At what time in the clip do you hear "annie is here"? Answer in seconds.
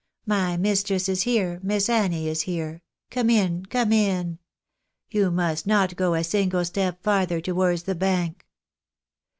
1.87-2.81